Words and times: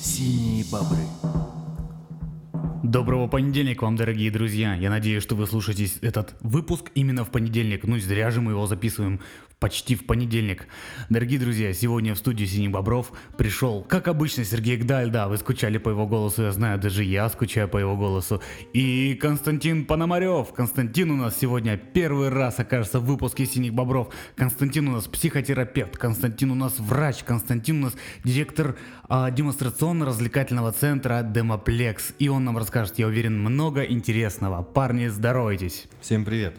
Синие 0.00 0.64
бобры. 0.70 1.19
Доброго 2.82 3.26
понедельника 3.26 3.84
вам, 3.84 3.96
дорогие 3.96 4.30
друзья. 4.30 4.74
Я 4.74 4.88
надеюсь, 4.88 5.22
что 5.22 5.34
вы 5.36 5.46
слушаете 5.46 5.86
этот 6.00 6.34
выпуск 6.40 6.90
именно 6.94 7.26
в 7.26 7.30
понедельник. 7.30 7.84
Ну, 7.84 7.98
зря 7.98 8.30
же 8.30 8.40
мы 8.40 8.52
его 8.52 8.66
записываем 8.66 9.20
почти 9.60 9.94
в 9.94 10.06
понедельник. 10.06 10.66
Дорогие 11.10 11.38
друзья, 11.38 11.74
сегодня 11.74 12.14
в 12.14 12.18
студию 12.18 12.48
Синий 12.48 12.68
Бобров 12.68 13.12
пришел, 13.36 13.82
как 13.82 14.08
обычно, 14.08 14.44
Сергей 14.44 14.78
Гдаль. 14.78 15.10
Да, 15.10 15.28
вы 15.28 15.36
скучали 15.36 15.76
по 15.76 15.90
его 15.90 16.06
голосу, 16.06 16.44
я 16.44 16.52
знаю, 16.52 16.80
даже 16.80 17.04
я 17.04 17.28
скучаю 17.28 17.68
по 17.68 17.76
его 17.76 17.94
голосу. 17.94 18.40
И 18.72 19.14
Константин 19.20 19.84
Пономарев. 19.84 20.54
Константин 20.54 21.10
у 21.10 21.16
нас 21.16 21.36
сегодня 21.38 21.76
первый 21.76 22.30
раз 22.30 22.58
окажется 22.58 23.00
в 23.00 23.04
выпуске 23.04 23.44
Синих 23.44 23.74
Бобров. 23.74 24.08
Константин 24.34 24.88
у 24.88 24.92
нас 24.92 25.06
психотерапевт, 25.06 25.98
Константин 25.98 26.52
у 26.52 26.54
нас 26.54 26.78
врач, 26.78 27.22
Константин 27.22 27.82
у 27.82 27.84
нас 27.86 27.96
директор 28.24 28.76
демонстрационно-развлекательного 29.10 30.70
центра 30.70 31.22
Демоплекс. 31.22 32.14
И 32.20 32.28
он 32.28 32.44
нам 32.44 32.56
расскажет, 32.56 32.98
я 33.00 33.08
уверен, 33.08 33.40
много 33.40 33.82
интересного. 33.82 34.62
Парни, 34.62 35.08
здоровайтесь. 35.08 35.88
Всем 36.00 36.24
привет! 36.24 36.54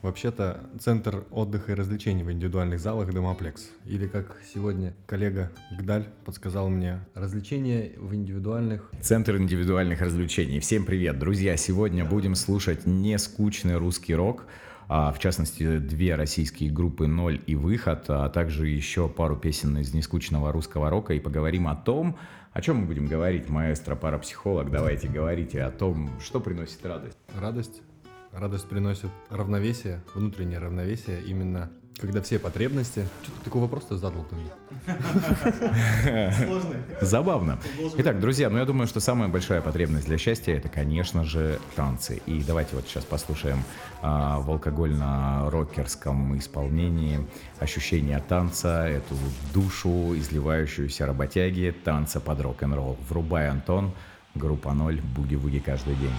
Вообще-то 0.00 0.60
Центр 0.80 1.24
отдыха 1.30 1.72
и 1.72 1.74
развлечений 1.74 2.22
в 2.22 2.32
индивидуальных 2.32 2.80
залах 2.80 3.12
Демоплекс. 3.12 3.68
Или 3.84 4.06
как 4.06 4.36
сегодня 4.54 4.94
коллега 5.06 5.50
Гдаль 5.78 6.06
подсказал 6.24 6.70
мне, 6.70 7.00
развлечения 7.14 7.92
в 7.98 8.14
индивидуальных... 8.14 8.90
Центр 9.02 9.36
индивидуальных 9.36 10.00
развлечений. 10.00 10.60
Всем 10.60 10.86
привет, 10.86 11.18
друзья! 11.18 11.54
Сегодня 11.58 12.06
будем 12.06 12.34
слушать 12.34 12.86
нескучный 12.86 13.76
русский 13.76 14.14
рок, 14.14 14.46
а, 14.46 14.63
в 14.88 15.16
частности, 15.18 15.78
две 15.78 16.14
российские 16.14 16.70
группы 16.70 17.06
«Ноль» 17.06 17.40
и 17.46 17.54
«Выход», 17.54 18.04
а 18.08 18.28
также 18.28 18.68
еще 18.68 19.08
пару 19.08 19.36
песен 19.36 19.78
из 19.78 19.94
нескучного 19.94 20.52
русского 20.52 20.90
рока, 20.90 21.14
и 21.14 21.20
поговорим 21.20 21.68
о 21.68 21.76
том, 21.76 22.16
о 22.52 22.60
чем 22.60 22.76
мы 22.78 22.86
будем 22.86 23.06
говорить, 23.06 23.48
маэстро, 23.48 23.96
парапсихолог, 23.96 24.70
давайте 24.70 25.08
говорите 25.08 25.62
о 25.62 25.70
том, 25.70 26.10
что 26.20 26.40
приносит 26.40 26.84
радость. 26.86 27.18
Радость? 27.40 27.82
Радость 28.36 28.68
приносит 28.68 29.10
равновесие, 29.30 30.02
внутреннее 30.14 30.58
равновесие, 30.58 31.22
именно 31.22 31.70
когда 32.00 32.20
все 32.20 32.40
потребности... 32.40 33.06
Что 33.22 33.32
ты 33.32 33.44
такой 33.44 33.60
вопрос-то 33.62 33.96
задал 33.96 34.24
ко 34.24 34.34
мне? 34.34 34.50
Забавно. 37.00 37.60
Итак, 37.96 38.18
друзья, 38.18 38.50
ну 38.50 38.58
я 38.58 38.64
думаю, 38.64 38.88
что 38.88 38.98
самая 38.98 39.28
большая 39.28 39.60
потребность 39.60 40.06
для 40.06 40.18
счастья 40.18 40.54
это, 40.54 40.68
конечно 40.68 41.24
же, 41.24 41.60
танцы. 41.76 42.20
И 42.26 42.42
давайте 42.42 42.74
вот 42.74 42.88
сейчас 42.88 43.04
послушаем 43.04 43.62
а, 44.02 44.40
в 44.40 44.50
алкогольно-рокерском 44.50 46.36
исполнении 46.38 47.24
ощущение 47.60 48.18
танца, 48.28 48.88
эту 48.88 49.14
душу, 49.52 50.16
изливающуюся 50.16 51.06
работяги, 51.06 51.72
танца 51.84 52.18
под 52.18 52.40
рок-н-ролл. 52.40 52.98
Врубай, 53.08 53.48
Антон, 53.48 53.92
группа 54.34 54.72
«Ноль», 54.72 55.00
буги-вуги 55.00 55.60
каждый 55.60 55.94
день. 55.94 56.14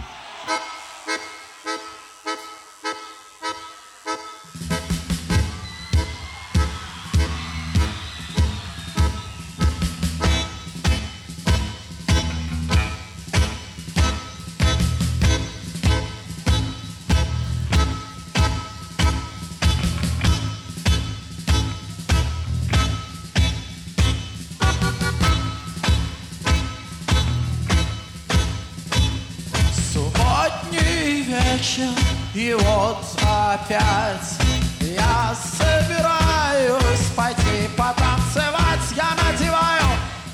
Собираюсь 35.57 37.09
пойти 37.15 37.69
потанцевать. 37.77 38.91
Я 38.95 39.15
надеваю 39.23 39.85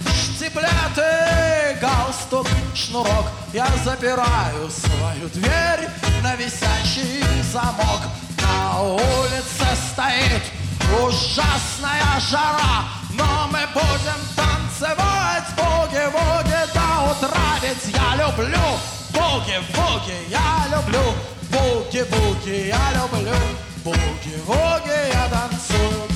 штиблеты, 0.06 1.78
галстук, 1.82 2.48
шнурок. 2.76 3.28
Я 3.54 3.68
запираю 3.84 4.70
свою 4.70 5.30
дверь 5.34 5.90
на 6.24 6.36
висячий 6.36 7.24
замок. 7.52 8.02
На 8.42 8.82
улице 8.82 9.68
стоит 9.92 10.44
ужасная 11.04 12.20
жара 12.30 12.86
Но 13.14 13.48
мы 13.52 13.60
будем 13.74 14.20
танцевать. 14.36 15.46
Буги-вуги 15.56 16.74
до 16.74 17.12
утра 17.12 17.60
Ведь 17.62 17.96
я 17.96 18.26
люблю. 18.26 18.80
Буги-вуги, 19.12 20.30
я 20.30 20.66
люблю. 20.76 21.14
Буги-вуги, 21.52 22.68
я 22.68 23.02
люблю 23.02 23.36
буги-вуги, 23.84 25.00
я 25.14 25.28
танцую 25.30 26.11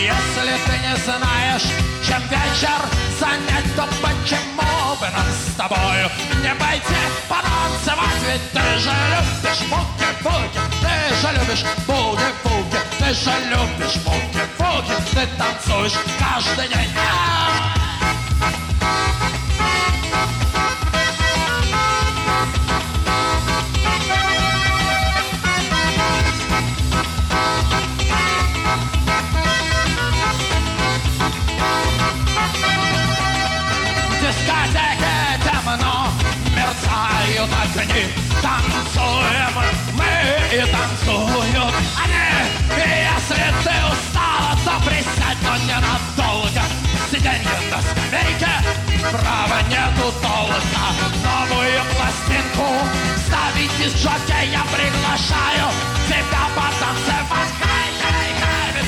если 0.00 0.56
ты 0.66 0.78
не 0.78 0.96
знаешь, 1.04 1.62
чем 2.06 2.22
вечер 2.28 2.80
занять 3.18 3.76
То 3.76 3.86
почему 4.00 4.96
бы 4.98 5.06
нам 5.10 5.26
с 5.30 5.54
тобою 5.56 6.08
не 6.42 6.54
пойти 6.54 7.00
потанцевать? 7.28 8.20
Ведь 8.26 8.50
ты 8.52 8.78
же 8.78 8.92
любишь 9.12 9.62
буги-буги 9.68 10.60
Ты 10.80 11.14
же 11.20 11.32
любишь 11.38 11.64
буги-буги 11.86 12.80
Ты 12.98 13.14
же 13.14 13.32
любишь 13.50 13.96
буги-буги. 14.04 14.94
Ты 15.12 15.26
танцуешь 15.36 15.98
каждый 16.18 16.68
день 16.68 16.90
мерцают 37.40 37.76
огни 37.76 38.06
Танцуем 38.42 39.54
мы 39.94 40.56
и 40.56 40.60
танцуют 40.70 41.74
они 41.96 42.24
И 42.76 42.90
если 43.14 43.44
ты 43.64 43.74
устала, 43.90 44.56
то 44.64 44.84
присядь, 44.84 45.38
но 45.42 45.56
ненадолго 45.64 46.62
Сиденье 47.10 47.60
на 47.70 47.80
скамейке, 47.82 48.52
права 49.10 49.62
нету 49.68 50.12
толка 50.22 50.86
Новую 51.24 51.82
пластинку. 51.96 52.68
Ставить 53.26 53.80
из 53.80 53.94
я 54.02 54.62
приглашаю 54.72 55.70
Тебя 56.06 56.44
потанцевать, 56.54 57.49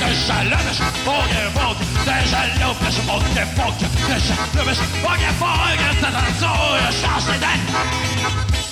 хай 0.03 0.13
Ведь 0.13 0.25
Ты 0.25 0.29
же 0.29 0.43
любишь 0.43 0.81
буги-буги, 1.05 1.85
ты 2.05 2.15
же 2.27 2.41
любишь 2.59 2.99
буги-буги 3.07 3.87
Ты 4.07 4.19
же 4.19 4.33
любишь 4.53 4.81
буги-буги, 5.01 5.89
ты 5.99 6.07
танцуешь 6.11 6.99
каждый 7.03 7.39
день 7.39 7.63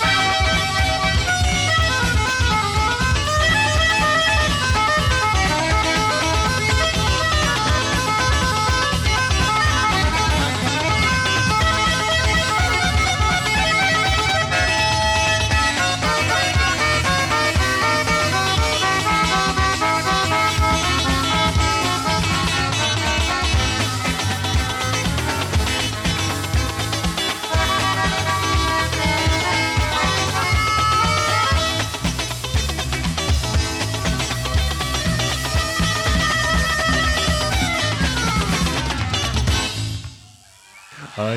А, 0.01 0.80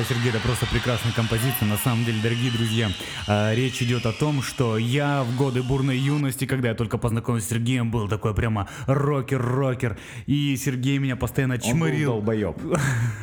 Сергей, 0.07 0.29
это 0.29 0.39
просто 0.39 0.65
прекрасная 0.65 1.11
композиция. 1.13 1.67
На 1.67 1.77
самом 1.77 2.05
деле, 2.05 2.21
дорогие 2.21 2.51
друзья, 2.51 2.89
а, 3.27 3.53
речь 3.53 3.81
идет 3.81 4.05
о 4.05 4.11
том, 4.11 4.41
что 4.41 4.77
я 4.77 5.23
в 5.23 5.35
годы 5.35 5.61
бурной 5.63 5.97
юности, 5.97 6.45
когда 6.45 6.69
я 6.69 6.75
только 6.75 6.97
познакомился 6.97 7.47
с 7.47 7.49
Сергеем, 7.51 7.91
был 7.91 8.07
такой 8.07 8.33
прямо 8.33 8.67
рокер-рокер. 8.87 9.97
И 10.25 10.55
Сергей 10.57 10.97
меня 10.97 11.15
постоянно 11.15 11.59
Он 11.63 11.79
был 11.79 12.05
долбоеб. 12.05 12.57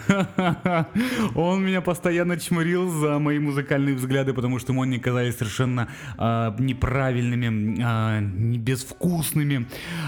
Он 1.35 1.64
меня 1.64 1.81
постоянно 1.81 2.38
чморил 2.38 2.91
за 2.91 3.19
мои 3.19 3.38
музыкальные 3.38 3.94
взгляды, 3.94 4.32
потому 4.32 4.59
что 4.59 4.73
ему 4.73 4.82
они 4.82 4.99
казались 4.99 5.38
совершенно 5.38 5.88
а, 6.19 6.55
неправильными, 6.59 7.81
а, 7.82 8.20
не 8.20 8.59
безвкусными. 8.59 9.67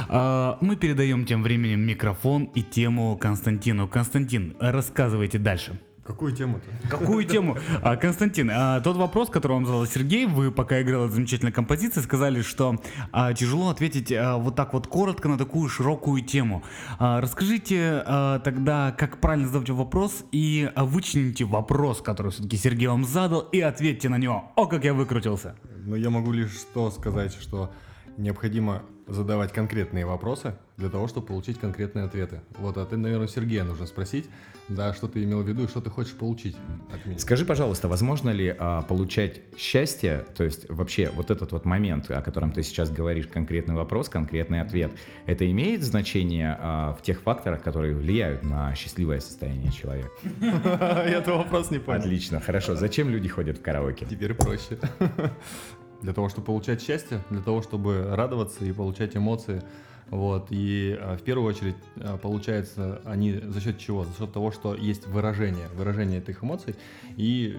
А, 0.08 0.58
мы 0.60 0.76
передаем 0.76 1.26
тем 1.26 1.42
временем 1.42 1.80
микрофон 1.80 2.44
и 2.54 2.62
тему 2.62 3.16
Константину. 3.16 3.88
Константин, 3.88 4.56
рассказывайте 4.60 5.38
дальше. 5.38 5.78
Какую 6.04 6.32
тему-то? 6.32 6.66
Какую 6.88 7.24
тему? 7.34 7.56
А, 7.82 7.96
Константин, 7.96 8.50
а, 8.52 8.80
тот 8.80 8.96
вопрос, 8.96 9.30
который 9.30 9.54
вам 9.54 9.64
задал 9.64 9.86
Сергей, 9.86 10.26
вы 10.26 10.52
пока 10.52 10.82
играл 10.82 11.06
эту 11.06 11.14
замечательную 11.14 11.54
композицию, 11.54 12.02
сказали, 12.02 12.42
что 12.42 12.76
а, 13.10 13.32
тяжело 13.32 13.70
ответить 13.70 14.12
а, 14.12 14.36
вот 14.36 14.54
так 14.54 14.74
вот 14.74 14.86
коротко 14.86 15.28
на 15.28 15.38
такую 15.38 15.68
широкую 15.70 16.22
тему. 16.22 16.62
А, 16.98 17.22
расскажите 17.22 18.02
а, 18.04 18.38
тогда, 18.40 18.92
как 18.92 19.18
правильно 19.18 19.48
задать 19.48 19.70
вопрос, 19.70 20.24
и 20.30 20.70
а, 20.74 20.84
вычлените 20.84 21.46
вопрос, 21.46 22.02
который 22.02 22.32
все-таки 22.32 22.58
Сергей 22.58 22.88
вам 22.88 23.04
задал, 23.04 23.40
и 23.40 23.60
ответьте 23.60 24.10
на 24.10 24.18
него. 24.18 24.52
О, 24.56 24.66
как 24.66 24.84
я 24.84 24.92
выкрутился. 24.92 25.56
Но 25.86 25.96
я 25.96 26.10
могу 26.10 26.32
лишь 26.32 26.52
что 26.52 26.90
сказать, 26.90 27.34
что 27.40 27.72
необходимо 28.18 28.82
задавать 29.06 29.52
конкретные 29.52 30.06
вопросы 30.06 30.54
для 30.76 30.88
того, 30.88 31.06
чтобы 31.08 31.26
получить 31.26 31.58
конкретные 31.58 32.04
ответы. 32.04 32.40
Вот, 32.58 32.76
а 32.78 32.84
ты, 32.84 32.96
наверное, 32.96 33.28
Сергея 33.28 33.64
нужно 33.64 33.86
спросить, 33.86 34.28
да, 34.68 34.92
что 34.94 35.08
ты 35.08 35.22
имел 35.22 35.42
в 35.42 35.48
виду 35.48 35.64
и 35.64 35.68
что 35.68 35.80
ты 35.80 35.90
хочешь 35.90 36.14
получить 36.14 36.56
от 36.92 37.04
меня. 37.06 37.18
Скажи, 37.18 37.44
пожалуйста, 37.44 37.88
возможно 37.88 38.30
ли 38.30 38.54
а, 38.58 38.82
получать 38.82 39.42
счастье, 39.56 40.24
то 40.36 40.42
есть 40.42 40.68
вообще 40.68 41.10
вот 41.14 41.30
этот 41.30 41.52
вот 41.52 41.64
момент, 41.64 42.10
о 42.10 42.22
котором 42.22 42.50
ты 42.50 42.62
сейчас 42.62 42.90
говоришь, 42.90 43.26
конкретный 43.26 43.74
вопрос, 43.74 44.08
конкретный 44.08 44.60
ответ, 44.60 44.92
это 45.26 45.48
имеет 45.50 45.82
значение 45.82 46.56
а, 46.58 46.94
в 46.94 47.02
тех 47.02 47.20
факторах, 47.20 47.62
которые 47.62 47.94
влияют 47.94 48.42
на 48.42 48.74
счастливое 48.74 49.20
состояние 49.20 49.70
человека? 49.70 50.10
Я 50.40 51.18
этот 51.18 51.36
вопрос 51.36 51.70
не 51.70 51.78
понял. 51.78 52.00
Отлично, 52.00 52.40
хорошо. 52.40 52.74
Зачем 52.74 53.10
люди 53.10 53.28
ходят 53.28 53.58
в 53.58 53.62
караоке? 53.62 54.06
Теперь 54.06 54.34
проще. 54.34 54.78
Для 56.04 56.12
того, 56.12 56.28
чтобы 56.28 56.44
получать 56.44 56.82
счастье, 56.82 57.22
для 57.30 57.40
того, 57.40 57.62
чтобы 57.62 58.14
радоваться 58.14 58.66
и 58.66 58.72
получать 58.72 59.16
эмоции. 59.16 59.62
Вот. 60.10 60.48
И 60.50 60.94
а, 61.00 61.16
в 61.16 61.22
первую 61.22 61.48
очередь 61.48 61.76
а, 61.96 62.18
получается 62.18 63.00
они 63.06 63.40
за 63.42 63.58
счет 63.62 63.78
чего? 63.78 64.04
За 64.04 64.12
счет 64.12 64.30
того, 64.30 64.50
что 64.52 64.74
есть 64.74 65.06
выражение, 65.06 65.66
выражение 65.68 66.18
этих 66.18 66.44
эмоций. 66.44 66.76
И 67.16 67.58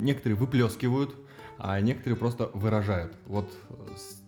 некоторые 0.00 0.36
выплескивают, 0.36 1.14
а 1.58 1.80
некоторые 1.80 2.16
просто 2.16 2.50
выражают. 2.54 3.12
Вот 3.26 3.48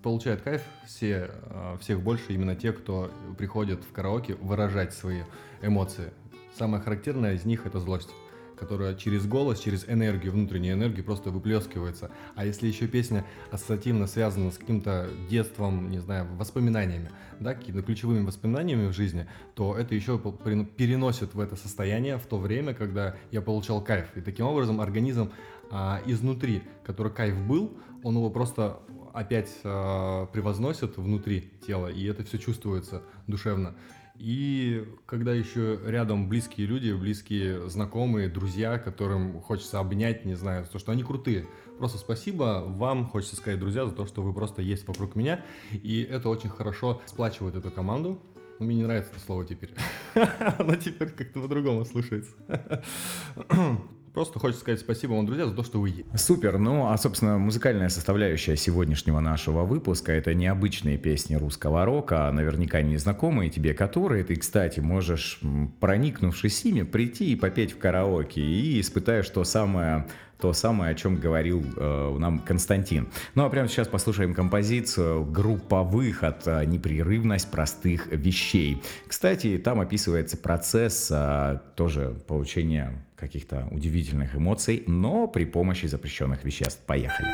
получают 0.04 0.42
кайф 0.42 0.62
все, 0.86 1.28
а, 1.46 1.76
всех 1.80 2.00
больше 2.00 2.34
именно 2.34 2.54
те, 2.54 2.70
кто 2.72 3.10
приходит 3.36 3.82
в 3.82 3.90
караоке 3.90 4.36
выражать 4.36 4.94
свои 4.94 5.22
эмоции. 5.62 6.12
Самое 6.56 6.80
характерное 6.80 7.34
из 7.34 7.44
них 7.44 7.66
это 7.66 7.80
злость 7.80 8.10
которая 8.58 8.94
через 8.94 9.26
голос, 9.26 9.60
через 9.60 9.88
энергию, 9.88 10.32
внутреннюю 10.32 10.74
энергию 10.74 11.04
просто 11.04 11.30
выплескивается. 11.30 12.10
А 12.34 12.44
если 12.44 12.66
еще 12.66 12.86
песня 12.86 13.24
ассоциативно 13.50 14.06
связана 14.06 14.50
с 14.50 14.58
каким-то 14.58 15.08
детством, 15.30 15.90
не 15.90 15.98
знаю, 15.98 16.26
воспоминаниями, 16.36 17.10
да, 17.40 17.54
какими-то 17.54 17.82
ключевыми 17.82 18.24
воспоминаниями 18.24 18.88
в 18.88 18.92
жизни, 18.92 19.26
то 19.54 19.76
это 19.76 19.94
еще 19.94 20.18
переносит 20.18 21.34
в 21.34 21.40
это 21.40 21.56
состояние 21.56 22.18
в 22.18 22.26
то 22.26 22.38
время, 22.38 22.74
когда 22.74 23.14
я 23.30 23.40
получал 23.40 23.82
кайф. 23.82 24.16
И 24.16 24.20
таким 24.20 24.46
образом 24.46 24.80
организм 24.80 25.30
а, 25.70 26.00
изнутри, 26.06 26.62
который 26.84 27.12
кайф 27.12 27.36
был, 27.46 27.78
он 28.02 28.16
его 28.16 28.30
просто 28.30 28.78
опять 29.12 29.50
а, 29.64 30.26
превозносит 30.26 30.96
внутри 30.96 31.52
тела, 31.66 31.88
и 31.88 32.04
это 32.04 32.24
все 32.24 32.38
чувствуется 32.38 33.02
душевно. 33.26 33.74
И 34.18 34.84
когда 35.06 35.32
еще 35.32 35.78
рядом 35.86 36.28
близкие 36.28 36.66
люди, 36.66 36.92
близкие 36.92 37.68
знакомые, 37.68 38.28
друзья, 38.28 38.78
которым 38.78 39.40
хочется 39.40 39.78
обнять, 39.78 40.24
не 40.24 40.34
знаю, 40.34 40.66
то, 40.66 40.78
что 40.78 40.92
они 40.92 41.04
крутые. 41.04 41.46
Просто 41.78 41.98
спасибо 41.98 42.64
вам, 42.66 43.06
хочется 43.06 43.36
сказать, 43.36 43.60
друзья, 43.60 43.86
за 43.86 43.92
то, 43.92 44.06
что 44.06 44.22
вы 44.22 44.32
просто 44.32 44.60
есть 44.60 44.88
вокруг 44.88 45.14
меня. 45.14 45.44
И 45.70 46.02
это 46.02 46.28
очень 46.28 46.50
хорошо 46.50 47.00
сплачивает 47.06 47.54
эту 47.54 47.70
команду. 47.70 48.20
Ну, 48.58 48.66
Мне 48.66 48.76
не 48.76 48.82
нравится 48.82 49.12
это 49.12 49.20
слово 49.20 49.44
теперь. 49.44 49.72
Оно 50.58 50.74
теперь 50.74 51.10
как-то 51.10 51.40
по-другому 51.40 51.84
слушается. 51.84 52.34
Просто 54.18 54.40
хочется 54.40 54.62
сказать 54.62 54.80
спасибо 54.80 55.12
вам, 55.12 55.26
друзья, 55.26 55.46
за 55.46 55.54
то, 55.54 55.62
что 55.62 55.80
вы 55.80 55.90
есть. 55.90 56.04
Супер. 56.16 56.58
Ну, 56.58 56.88
а, 56.88 56.98
собственно, 56.98 57.38
музыкальная 57.38 57.88
составляющая 57.88 58.56
сегодняшнего 58.56 59.20
нашего 59.20 59.62
выпуска— 59.62 60.10
это 60.12 60.34
необычные 60.34 60.98
песни 60.98 61.36
русского 61.36 61.84
рока, 61.84 62.28
наверняка 62.32 62.82
незнакомые 62.82 63.48
тебе, 63.48 63.74
которые 63.74 64.24
ты, 64.24 64.34
кстати, 64.34 64.80
можешь, 64.80 65.38
проникнувшись 65.78 66.64
ими, 66.64 66.82
прийти 66.82 67.30
и 67.30 67.36
попеть 67.36 67.70
в 67.70 67.78
караоке, 67.78 68.40
и 68.40 68.80
испытаешь 68.80 69.28
то 69.30 69.44
самое 69.44 70.08
то 70.40 70.52
самое, 70.52 70.92
о 70.92 70.94
чем 70.94 71.16
говорил 71.16 71.64
э, 71.76 72.16
нам 72.18 72.40
Константин. 72.40 73.08
Ну 73.34 73.44
а 73.44 73.50
прямо 73.50 73.68
сейчас 73.68 73.86
послушаем 73.86 74.34
композицию 74.34 75.24
группа 75.24 75.82
«Выход. 75.84 76.42
э, 76.46 76.64
Непрерывность 76.64 77.50
простых 77.50 78.06
вещей». 78.08 78.82
Кстати, 79.06 79.58
там 79.58 79.80
описывается 79.80 80.36
процесс 80.36 81.08
э, 81.10 81.58
тоже 81.76 82.16
получения 82.28 83.04
каких-то 83.18 83.66
удивительных 83.70 84.36
эмоций, 84.36 84.84
но 84.86 85.26
при 85.26 85.44
помощи 85.44 85.86
запрещенных 85.86 86.44
веществ. 86.44 86.80
Поехали. 86.86 87.28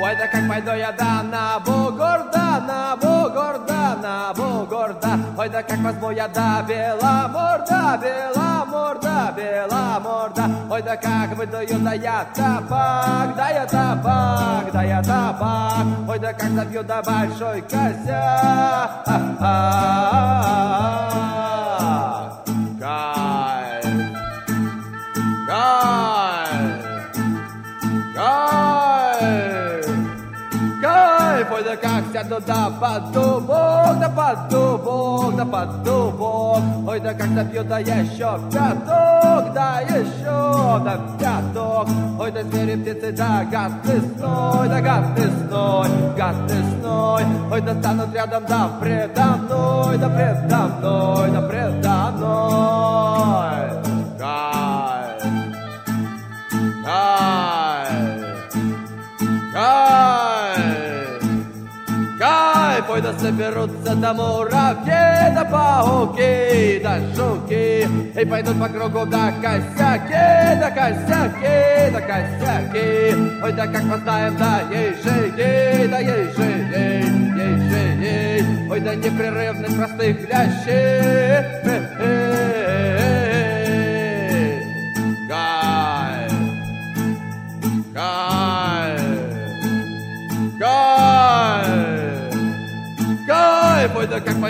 Ой, 0.00 0.16
как 0.16 0.48
пойду 0.48 0.72
я 0.72 0.92
да 0.92 1.22
на 1.22 1.58
бугорда, 1.60 2.41
Ой, 5.42 5.48
да 5.48 5.60
как 5.60 5.78
я 6.14 6.28
да 6.28 6.62
бела 6.62 7.26
морда, 7.26 7.98
бела 8.00 8.64
морда, 8.64 9.34
бела 9.36 9.98
морда. 9.98 10.48
Ой, 10.70 10.82
да 10.82 10.96
как 10.96 11.36
выдаю 11.36 11.80
да 11.80 11.94
я 11.94 12.24
табак, 12.32 13.34
да 13.34 13.50
я 13.50 13.66
табак, 13.66 14.70
да 14.72 14.82
я 14.84 15.02
табак. 15.02 15.84
Ой, 16.08 16.20
да 16.20 16.32
как 16.32 16.50
забью 16.50 16.84
да 16.84 17.02
большой 17.02 17.60
косяк. 17.62 19.04
Кайф, 19.04 19.40
да 32.22 32.36
сяду 32.36 32.40
да 32.46 32.70
под 32.80 33.12
дубок, 33.12 33.98
да 34.00 34.08
под 34.08 34.48
дубок, 34.48 35.36
да 35.36 35.66
дубок. 35.84 36.62
Ой, 36.88 37.00
да 37.00 37.14
как 37.14 37.28
забью 37.28 37.64
да 37.64 37.78
еще 37.78 38.38
пяток, 38.52 39.52
да 39.54 39.80
еще 39.80 40.84
да 40.84 41.00
пяток. 41.18 41.88
Ой, 42.20 42.30
да 42.30 42.42
звери 42.42 42.76
птицы, 42.76 43.12
да 43.12 43.44
гадный 43.50 44.00
сной, 44.00 44.68
да 44.68 44.80
гадный 44.80 45.30
сной, 45.48 45.88
гадный 46.16 46.80
сной. 46.80 47.22
Ой, 47.52 47.60
да 47.60 47.74
станут 47.74 48.14
рядом, 48.14 48.44
да 48.48 48.70
предо 48.80 49.24
мной, 49.24 49.98
да 49.98 50.08
предо 50.08 50.58
мной, 50.78 51.30
да 51.30 51.40
предо 51.42 52.12
мной. 52.16 53.01
Ой, 62.88 63.00
да 63.00 63.12
соберутся 63.18 63.94
да 63.94 64.12
муравьи, 64.12 65.34
да 65.34 65.44
пауки, 65.50 66.80
да 66.82 66.98
жуки, 67.14 67.88
и 68.20 68.24
пойдут 68.24 68.60
по 68.60 68.68
кругу 68.68 69.06
да 69.06 69.32
косяки, 69.42 70.60
да 70.60 70.70
косяки, 70.70 71.90
да 71.92 72.00
косяки. 72.00 73.14
Ой, 73.42 73.52
да 73.52 73.66
как 73.66 73.82
познаем, 73.90 74.36
да 74.36 74.60
ежей, 74.70 75.88
да 75.88 75.98
ежей, 75.98 76.66
ежей. 76.70 78.42
Ой, 78.70 78.80
да 78.80 78.94
непрерывность 78.94 79.76
простых 79.76 80.28
лящей. 80.28 82.31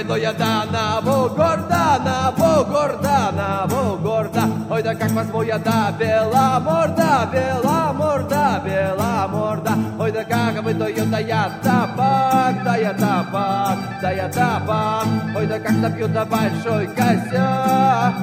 двойное 0.03 0.33
ну 0.33 0.39
дана, 0.39 1.01
во 1.03 1.29
гордана, 1.29 2.33
во 2.37 2.65
гордана, 2.65 3.67
во 3.67 3.97
горда. 3.97 4.45
Ой, 4.71 4.83
да 4.83 4.95
как 4.95 5.11
возьму 5.13 5.43
я 5.43 5.59
да, 5.59 5.93
бела 5.99 6.61
морда, 6.61 7.29
бела 7.33 7.93
морда, 7.93 8.63
бела 8.65 9.29
морда. 9.29 9.73
Ой, 9.99 10.13
да 10.13 10.25
как 10.25 10.63
вы 10.63 10.73
я 10.73 11.05
да 11.05 11.19
я 11.19 11.51
табак, 11.63 12.65
да 12.65 12.77
я 12.77 12.93
табак, 12.93 13.79
да 14.01 14.11
я 14.11 14.29
табак. 14.29 15.07
Ой, 15.37 15.47
да 15.47 15.59
как 15.59 15.73
напью, 15.73 16.09
да 16.09 16.25
большой 16.25 16.87
косяк. 16.89 18.15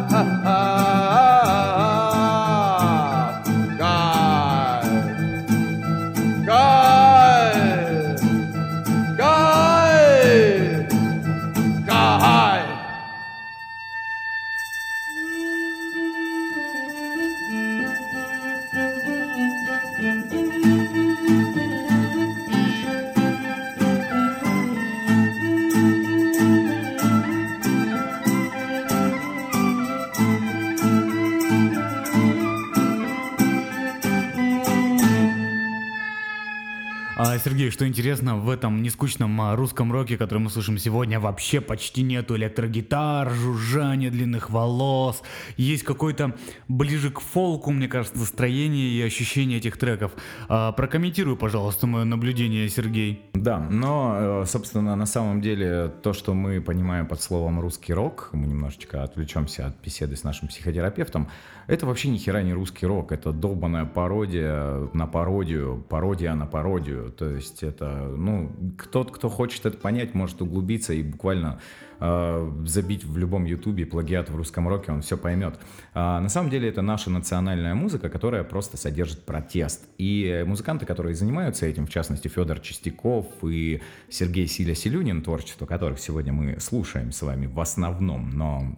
А, 37.32 37.38
Сергей, 37.38 37.70
что 37.70 37.88
интересно, 37.88 38.38
в 38.38 38.50
этом 38.50 38.82
нескучном 38.82 39.40
а, 39.40 39.56
русском 39.56 39.92
роке, 39.92 40.18
который 40.18 40.40
мы 40.40 40.50
слышим 40.50 40.80
сегодня, 40.80 41.20
вообще 41.20 41.62
почти 41.62 42.02
нету 42.02 42.36
электрогитар, 42.36 43.30
жужжания 43.30 44.10
длинных 44.10 44.50
волос. 44.50 45.22
Есть 45.56 45.84
какой-то 45.84 46.36
ближе 46.68 47.12
к 47.12 47.20
фолку, 47.20 47.70
мне 47.70 47.88
кажется, 47.88 48.18
настроение 48.18 48.90
и 48.90 49.02
ощущение 49.04 49.60
этих 49.60 49.78
треков. 49.78 50.14
А, 50.48 50.72
прокомментируй, 50.72 51.36
пожалуйста, 51.36 51.86
мое 51.86 52.04
наблюдение, 52.04 52.68
Сергей. 52.68 53.22
Да, 53.36 53.60
но, 53.60 54.42
э, 54.42 54.46
собственно, 54.48 54.96
на 54.96 55.06
самом 55.06 55.40
деле 55.40 55.94
то, 56.02 56.14
что 56.14 56.34
мы 56.34 56.62
понимаем 56.62 57.06
под 57.06 57.22
словом 57.22 57.60
русский 57.60 57.94
рок, 57.94 58.30
мы 58.34 58.48
немножечко 58.48 59.04
отвлечемся 59.04 59.68
от 59.68 59.80
беседы 59.86 60.16
с 60.16 60.24
нашим 60.24 60.48
психодерапевтом, 60.48 61.30
это 61.70 61.86
вообще 61.86 62.10
ни 62.10 62.18
хера 62.18 62.42
не 62.42 62.52
русский 62.52 62.88
рок, 62.88 63.12
это 63.12 63.32
долбанная 63.32 63.86
пародия 63.86 64.90
на 64.94 65.06
пародию, 65.06 65.86
пародия 65.88 66.34
на 66.34 66.48
пародию. 66.48 67.12
То 67.12 67.30
есть 67.30 67.62
это, 67.62 68.12
ну, 68.18 68.52
тот, 68.92 69.12
кто 69.12 69.30
хочет 69.30 69.68
это 69.68 69.78
понять, 69.78 70.16
может 70.16 70.42
углубиться 70.42 70.94
и 70.94 71.04
буквально 71.04 71.60
э, 72.00 72.52
забить 72.66 73.06
в 73.06 73.16
любом 73.20 73.46
ютубе 73.46 73.86
плагиат 73.86 74.32
в 74.32 74.36
русском 74.36 74.68
роке, 74.68 74.92
он 74.92 75.04
все 75.04 75.16
поймет. 75.16 75.60
А, 75.94 76.20
на 76.20 76.30
самом 76.30 76.50
деле 76.50 76.70
это 76.70 76.82
наша 76.82 77.12
национальная 77.12 77.76
музыка, 77.76 78.10
которая 78.10 78.44
просто 78.44 78.76
содержит 78.76 79.24
протест. 79.26 79.86
И 80.00 80.44
музыканты, 80.48 80.88
которые 80.88 81.14
занимаются 81.14 81.68
этим, 81.68 81.86
в 81.86 81.92
частности 81.92 82.28
Федор 82.30 82.62
Чистяков 82.62 83.28
и 83.44 83.80
Сергей 84.10 84.48
Силя 84.48 84.74
Селюнин, 84.74 85.22
творчество 85.22 85.68
которых 85.68 86.00
сегодня 86.00 86.34
мы 86.34 86.60
слушаем 86.60 87.12
с 87.12 87.22
вами 87.22 87.46
в 87.46 87.60
основном, 87.60 88.32
но 88.32 88.76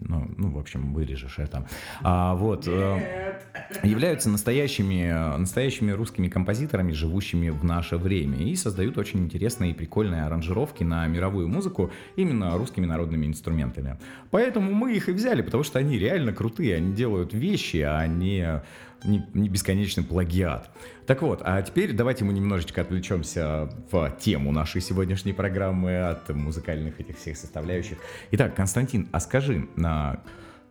ну, 0.00 0.30
ну, 0.36 0.50
в 0.50 0.58
общем, 0.58 0.92
вырежешь 0.92 1.38
это. 1.38 1.66
А, 2.02 2.34
вот, 2.34 2.66
э, 2.66 3.38
являются 3.82 4.28
настоящими, 4.30 5.36
настоящими 5.38 5.90
русскими 5.90 6.28
композиторами, 6.28 6.92
живущими 6.92 7.50
в 7.50 7.64
наше 7.64 7.96
время, 7.96 8.38
и 8.38 8.54
создают 8.56 8.98
очень 8.98 9.20
интересные 9.20 9.72
и 9.72 9.74
прикольные 9.74 10.24
аранжировки 10.24 10.84
на 10.84 11.06
мировую 11.06 11.48
музыку 11.48 11.90
именно 12.16 12.56
русскими 12.56 12.86
народными 12.86 13.26
инструментами. 13.26 13.98
Поэтому 14.30 14.72
мы 14.72 14.94
их 14.94 15.08
и 15.08 15.12
взяли, 15.12 15.42
потому 15.42 15.62
что 15.62 15.78
они 15.78 15.98
реально 15.98 16.32
крутые, 16.32 16.76
они 16.76 16.92
делают 16.92 17.32
вещи, 17.32 17.78
а 17.78 18.06
не, 18.06 18.62
не, 19.04 19.26
не 19.34 19.48
бесконечный 19.48 20.04
плагиат. 20.04 20.70
Так 21.06 21.22
вот, 21.22 21.40
а 21.44 21.60
теперь 21.62 21.92
давайте 21.92 22.24
мы 22.24 22.32
немножечко 22.32 22.80
отвлечемся 22.80 23.70
в 23.90 24.16
тему 24.20 24.52
нашей 24.52 24.80
сегодняшней 24.80 25.32
программы 25.32 26.08
от 26.08 26.28
музыкальных 26.30 27.00
этих 27.00 27.18
всех 27.18 27.36
составляющих. 27.36 27.98
Итак, 28.32 28.54
Константин, 28.54 29.08
а 29.12 29.20
скажи, 29.20 29.68
на 29.76 30.22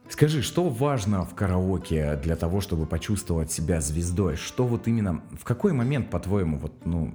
Скажи, 0.09 0.41
что 0.41 0.69
важно 0.69 1.25
в 1.25 1.35
караоке 1.35 2.15
для 2.15 2.37
того, 2.37 2.61
чтобы 2.61 2.85
почувствовать 2.85 3.51
себя 3.51 3.81
звездой? 3.81 4.37
Что 4.37 4.65
вот 4.65 4.87
именно, 4.87 5.21
в 5.37 5.43
какой 5.43 5.73
момент, 5.73 6.09
по-твоему, 6.09 6.57
вот, 6.57 6.85
ну, 6.85 7.13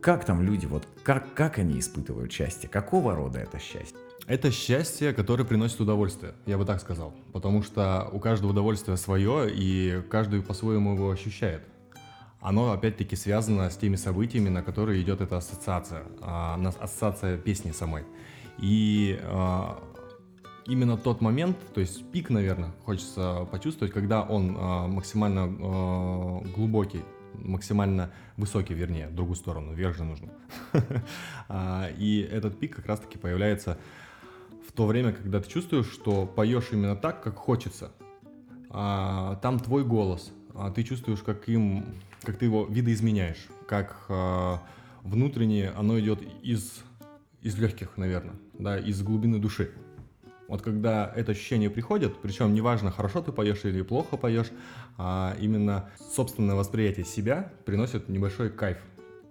как 0.00 0.24
там 0.24 0.40
люди, 0.40 0.66
вот, 0.66 0.86
как, 1.02 1.34
как 1.34 1.58
они 1.58 1.80
испытывают 1.80 2.30
счастье? 2.30 2.68
Какого 2.68 3.16
рода 3.16 3.40
это 3.40 3.58
счастье? 3.58 3.98
Это 4.26 4.50
счастье, 4.50 5.12
которое 5.12 5.44
приносит 5.44 5.80
удовольствие, 5.80 6.32
я 6.46 6.56
бы 6.56 6.64
так 6.64 6.80
сказал. 6.80 7.12
Потому 7.32 7.62
что 7.62 8.08
у 8.10 8.18
каждого 8.18 8.52
удовольствие 8.52 8.96
свое, 8.96 9.50
и 9.52 10.02
каждый 10.10 10.40
по-своему 10.40 10.94
его 10.94 11.10
ощущает. 11.10 11.62
Оно, 12.40 12.72
опять-таки, 12.72 13.16
связано 13.16 13.68
с 13.68 13.76
теми 13.76 13.96
событиями, 13.96 14.48
на 14.48 14.62
которые 14.62 15.02
идет 15.02 15.20
эта 15.20 15.36
ассоциация, 15.36 16.04
а, 16.22 16.58
ассоциация 16.80 17.36
песни 17.36 17.72
самой. 17.72 18.04
И 18.58 19.18
а, 19.24 19.82
именно 20.66 20.96
тот 20.96 21.20
момент, 21.20 21.58
то 21.74 21.80
есть 21.80 22.10
пик, 22.10 22.30
наверное, 22.30 22.72
хочется 22.84 23.46
почувствовать, 23.50 23.92
когда 23.92 24.22
он 24.22 24.56
а, 24.58 24.86
максимально 24.86 25.44
а, 25.44 26.40
глубокий, 26.54 27.02
максимально 27.34 28.10
высокий, 28.38 28.72
вернее, 28.72 29.08
в 29.08 29.14
другую 29.14 29.36
сторону, 29.36 29.74
вверх 29.74 29.96
же 29.96 30.04
нужно. 30.04 30.30
И 31.98 32.28
этот 32.30 32.58
пик 32.58 32.76
как 32.76 32.86
раз-таки 32.86 33.18
появляется 33.18 33.76
в 34.66 34.72
то 34.72 34.86
время, 34.86 35.12
когда 35.12 35.40
ты 35.40 35.48
чувствуешь, 35.48 35.90
что 35.90 36.26
поешь 36.26 36.68
именно 36.72 36.96
так, 36.96 37.22
как 37.22 37.36
хочется. 37.36 37.92
А, 38.70 39.36
Там 39.36 39.60
твой 39.60 39.84
голос, 39.84 40.32
а 40.54 40.70
ты 40.70 40.82
чувствуешь, 40.82 41.20
как 41.20 41.48
им, 41.48 41.84
как 42.22 42.36
ты 42.38 42.46
его 42.46 42.66
видоизменяешь, 42.66 43.46
как 43.68 44.06
а, 44.08 44.60
внутренне 45.02 45.70
оно 45.70 45.98
идет 46.00 46.20
из, 46.42 46.82
из 47.42 47.56
легких, 47.56 47.96
наверное, 47.96 48.34
да, 48.58 48.78
из 48.78 49.02
глубины 49.02 49.38
души. 49.38 49.70
Вот 50.48 50.60
когда 50.60 51.10
это 51.14 51.32
ощущение 51.32 51.70
приходит, 51.70 52.16
причем 52.20 52.52
неважно, 52.52 52.90
хорошо 52.90 53.22
ты 53.22 53.32
поешь 53.32 53.64
или 53.64 53.82
плохо 53.82 54.16
поешь, 54.16 54.50
а 54.98 55.36
именно 55.40 55.88
собственное 56.14 56.54
восприятие 56.54 57.06
себя 57.06 57.52
приносит 57.64 58.08
небольшой 58.08 58.50
кайф, 58.50 58.78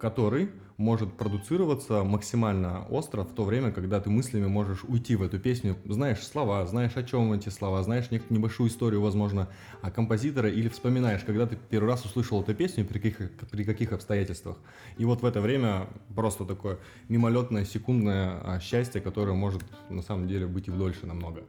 который 0.04 0.50
может 0.76 1.14
продуцироваться 1.14 2.04
максимально 2.04 2.84
остро 2.90 3.22
в 3.22 3.32
то 3.32 3.42
время, 3.42 3.72
когда 3.72 4.00
ты 4.00 4.10
мыслями 4.10 4.46
можешь 4.46 4.84
уйти 4.84 5.16
в 5.16 5.22
эту 5.22 5.38
песню, 5.38 5.78
знаешь 5.86 6.18
слова, 6.18 6.66
знаешь, 6.66 6.94
о 6.96 7.02
чем 7.02 7.32
эти 7.32 7.48
слова, 7.48 7.82
знаешь 7.82 8.10
небольшую 8.10 8.68
историю, 8.68 9.00
возможно, 9.00 9.48
о 9.80 9.90
композитора, 9.90 10.50
или 10.50 10.68
вспоминаешь, 10.68 11.24
когда 11.24 11.46
ты 11.46 11.56
первый 11.56 11.88
раз 11.88 12.04
услышал 12.04 12.42
эту 12.42 12.54
песню, 12.54 12.84
при 12.84 12.98
каких, 12.98 13.30
при 13.50 13.64
каких 13.64 13.92
обстоятельствах. 13.92 14.58
И 14.98 15.06
вот 15.06 15.22
в 15.22 15.24
это 15.24 15.40
время 15.40 15.86
просто 16.14 16.44
такое 16.44 16.76
мимолетное, 17.08 17.64
секундное 17.64 18.40
а, 18.44 18.60
счастье, 18.60 19.00
которое 19.00 19.32
может 19.32 19.62
на 19.88 20.02
самом 20.02 20.28
деле 20.28 20.46
быть 20.46 20.68
и 20.68 20.70
дольше 20.70 21.06
намного. 21.06 21.44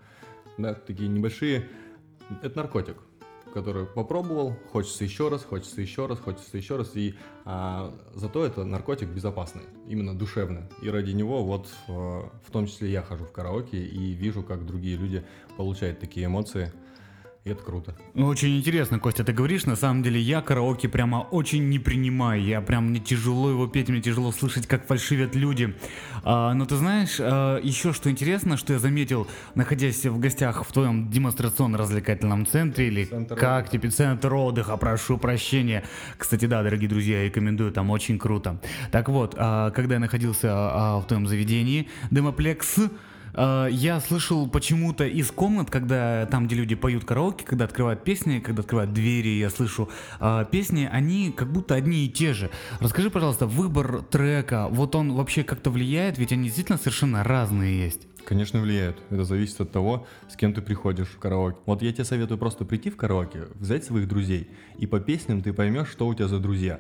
Да, 0.57 0.75
такие 0.75 1.09
небольшие... 1.09 1.67
Это 2.41 2.57
наркотик, 2.57 2.95
который 3.55 3.85
попробовал, 3.85 4.53
хочется 4.73 5.05
еще 5.05 5.29
раз, 5.29 5.45
хочется 5.45 5.79
еще 5.79 6.07
раз, 6.07 6.19
хочется 6.19 6.57
еще 6.57 6.75
раз. 6.75 6.91
И 6.95 7.15
а, 7.45 7.95
зато 8.13 8.45
это 8.45 8.65
наркотик 8.65 9.07
безопасный, 9.07 9.61
именно 9.87 10.13
душевный. 10.13 10.63
И 10.81 10.89
ради 10.89 11.11
него 11.11 11.41
вот 11.41 11.69
э, 11.87 11.91
в 11.91 12.51
том 12.51 12.67
числе 12.67 12.91
я 12.91 13.01
хожу 13.01 13.23
в 13.23 13.31
караоке 13.31 13.81
и 13.81 14.11
вижу, 14.11 14.43
как 14.43 14.65
другие 14.65 14.97
люди 14.97 15.23
получают 15.55 16.01
такие 16.01 16.25
эмоции. 16.25 16.73
И 17.45 17.51
это 17.51 17.61
круто. 17.61 17.93
Очень 18.15 18.57
интересно, 18.57 18.97
Костя, 18.97 19.23
ты 19.23 19.31
говоришь, 19.31 19.67
на 19.67 19.75
самом 19.75 20.01
деле 20.01 20.19
я 20.19 20.41
караоке 20.41 20.89
прямо 20.89 21.17
очень 21.29 21.69
не 21.69 21.77
принимаю, 21.77 22.43
я 22.43 22.59
прям, 22.59 22.87
мне 22.87 22.99
тяжело 22.99 23.51
его 23.51 23.67
петь, 23.67 23.87
мне 23.87 24.01
тяжело 24.01 24.31
слышать, 24.31 24.65
как 24.65 24.87
фальшивят 24.87 25.35
люди. 25.35 25.75
А, 26.23 26.55
но 26.55 26.65
ты 26.65 26.75
знаешь, 26.75 27.17
а, 27.19 27.59
еще 27.59 27.93
что 27.93 28.09
интересно, 28.09 28.57
что 28.57 28.73
я 28.73 28.79
заметил, 28.79 29.27
находясь 29.53 30.03
в 30.07 30.17
гостях 30.17 30.65
в 30.67 30.71
твоем 30.73 31.11
демонстрационно-развлекательном 31.11 32.47
центре, 32.47 32.87
или 32.87 33.05
Центр 33.05 33.35
как 33.35 33.69
тебе, 33.69 33.91
центр 33.91 34.33
отдыха, 34.33 34.75
прошу 34.77 35.19
прощения. 35.19 35.83
Кстати, 36.17 36.45
да, 36.45 36.63
дорогие 36.63 36.89
друзья, 36.89 37.19
я 37.19 37.25
рекомендую, 37.25 37.71
там 37.71 37.91
очень 37.91 38.17
круто. 38.17 38.59
Так 38.89 39.07
вот, 39.07 39.35
а, 39.37 39.69
когда 39.69 39.93
я 39.95 39.99
находился 39.99 40.49
а, 40.51 40.99
в 40.99 41.05
твоем 41.05 41.27
заведении, 41.27 41.89
Демоплекс, 42.09 42.79
Я 43.33 43.99
слышал 44.05 44.47
почему-то 44.47 45.05
из 45.05 45.31
комнат, 45.31 45.69
когда 45.69 46.25
там, 46.27 46.47
где 46.47 46.55
люди 46.55 46.75
поют 46.75 47.03
караоке, 47.05 47.45
когда 47.45 47.65
открывают 47.65 48.03
песни, 48.03 48.39
когда 48.39 48.61
открывают 48.61 48.93
двери, 48.93 49.39
я 49.39 49.49
слышу 49.49 49.89
э, 50.19 50.45
песни, 50.51 50.89
они 50.91 51.31
как 51.31 51.51
будто 51.51 51.75
одни 51.75 52.05
и 52.05 52.09
те 52.09 52.33
же. 52.33 52.49
Расскажи, 52.79 53.09
пожалуйста, 53.09 53.45
выбор 53.45 54.03
трека, 54.03 54.67
вот 54.69 54.95
он 54.95 55.13
вообще 55.13 55.43
как-то 55.43 55.69
влияет, 55.69 56.17
ведь 56.17 56.31
они 56.31 56.45
действительно 56.45 56.77
совершенно 56.77 57.23
разные 57.23 57.77
есть. 57.77 58.07
Конечно, 58.25 58.59
влияет. 58.59 58.97
Это 59.09 59.23
зависит 59.23 59.61
от 59.61 59.71
того, 59.71 60.07
с 60.29 60.35
кем 60.35 60.53
ты 60.53 60.61
приходишь 60.61 61.07
в 61.07 61.19
караоке. 61.19 61.57
Вот 61.65 61.81
я 61.81 61.93
тебе 61.93 62.05
советую 62.05 62.37
просто 62.37 62.65
прийти 62.65 62.89
в 62.89 62.97
караоке, 62.97 63.43
взять 63.55 63.83
своих 63.83 64.07
друзей, 64.07 64.49
и 64.77 64.87
по 64.87 64.99
песням 64.99 65.41
ты 65.41 65.53
поймешь, 65.53 65.89
что 65.89 66.07
у 66.07 66.13
тебя 66.13 66.27
за 66.27 66.39
друзья. 66.39 66.79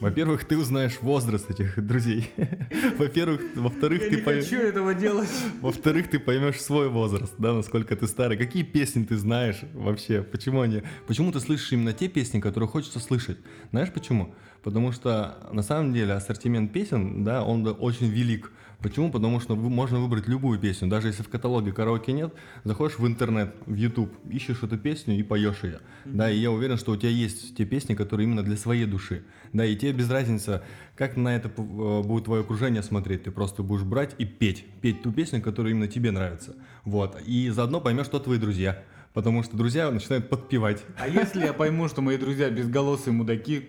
Во-первых, 0.00 0.44
ты 0.44 0.56
узнаешь 0.56 0.98
возраст 1.00 1.50
этих 1.50 1.84
друзей. 1.84 2.30
Во-первых, 2.98 3.40
во-вторых, 3.54 4.08
ты 4.08 4.18
поймешь... 4.18 4.52
этого 4.52 4.94
делать. 4.94 5.30
Во-вторых, 5.60 6.08
ты 6.08 6.18
поймешь 6.18 6.60
свой 6.60 6.88
возраст, 6.88 7.34
да, 7.38 7.52
насколько 7.52 7.96
ты 7.96 8.06
старый, 8.06 8.36
какие 8.36 8.62
песни 8.62 9.04
ты 9.04 9.16
знаешь 9.16 9.60
вообще, 9.72 10.22
почему 10.22 10.60
они, 10.60 10.82
почему 11.06 11.32
ты 11.32 11.40
слышишь 11.40 11.72
именно 11.72 11.92
те 11.92 12.08
песни, 12.08 12.40
которые 12.40 12.68
хочется 12.68 13.00
слышать. 13.00 13.38
Знаешь 13.70 13.92
почему? 13.92 14.34
Потому 14.62 14.92
что 14.92 15.36
на 15.52 15.62
самом 15.62 15.92
деле 15.92 16.14
ассортимент 16.14 16.72
песен, 16.72 17.24
да, 17.24 17.44
он 17.44 17.66
очень 17.78 18.08
велик. 18.08 18.50
Почему? 18.84 19.10
Потому 19.10 19.40
что 19.40 19.56
можно 19.56 19.98
выбрать 19.98 20.28
любую 20.28 20.58
песню. 20.58 20.88
Даже 20.88 21.08
если 21.08 21.22
в 21.22 21.30
каталоге 21.30 21.72
караоке 21.72 22.12
нет, 22.12 22.34
заходишь 22.64 22.98
в 22.98 23.06
интернет, 23.06 23.54
в 23.64 23.74
YouTube, 23.74 24.12
ищешь 24.30 24.62
эту 24.62 24.76
песню 24.76 25.18
и 25.18 25.22
поешь 25.22 25.62
ее. 25.62 25.80
Да, 26.04 26.30
и 26.30 26.36
я 26.36 26.50
уверен, 26.50 26.76
что 26.76 26.92
у 26.92 26.96
тебя 26.98 27.08
есть 27.08 27.56
те 27.56 27.64
песни, 27.64 27.94
которые 27.94 28.26
именно 28.26 28.42
для 28.42 28.58
своей 28.58 28.84
души. 28.84 29.24
Да, 29.54 29.64
и 29.64 29.74
тебе 29.74 29.92
без 29.92 30.10
разницы, 30.10 30.60
как 30.96 31.16
на 31.16 31.34
это 31.34 31.48
э, 31.48 32.02
будет 32.02 32.26
твое 32.26 32.42
окружение 32.42 32.82
смотреть. 32.82 33.22
Ты 33.22 33.30
просто 33.30 33.62
будешь 33.62 33.84
брать 33.84 34.14
и 34.18 34.26
петь. 34.26 34.66
Петь 34.82 35.02
ту 35.02 35.12
песню, 35.12 35.40
которая 35.40 35.72
именно 35.72 35.88
тебе 35.88 36.10
нравится. 36.10 36.54
Вот. 36.84 37.18
И 37.24 37.48
заодно 37.48 37.80
поймешь, 37.80 38.04
что 38.04 38.20
твои 38.20 38.36
друзья. 38.36 38.82
Потому 39.14 39.42
что 39.44 39.56
друзья 39.56 39.90
начинают 39.90 40.28
подпевать. 40.28 40.84
А 40.98 41.08
если 41.08 41.40
я 41.40 41.54
пойму, 41.54 41.88
что 41.88 42.02
мои 42.02 42.18
друзья 42.18 42.50
безголосые 42.50 43.14
мудаки, 43.14 43.66